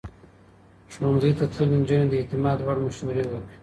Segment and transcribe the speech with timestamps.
[0.93, 3.57] ښوونځی تللې نجونې د اعتماد وړ مشورې ورکوي.